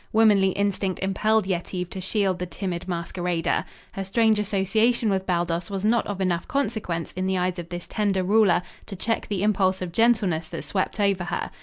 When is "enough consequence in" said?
6.19-7.27